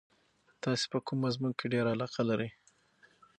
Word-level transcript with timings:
تاسې 0.63 0.85
په 0.91 0.99
کوم 1.05 1.17
مضمون 1.25 1.51
کې 1.59 1.65
ډېره 1.73 1.89
علاقه 1.95 2.21
لرئ؟ 2.29 2.49